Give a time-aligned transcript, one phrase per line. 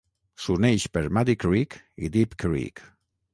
[0.45, 2.83] S'uneix per Muddy Creek i Deep Creek.